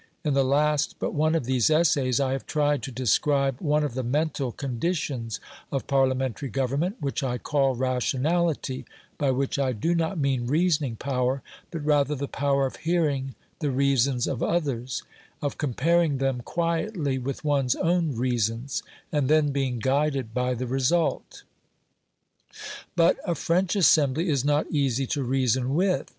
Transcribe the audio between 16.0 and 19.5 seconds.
them quietly with one's own reasons, and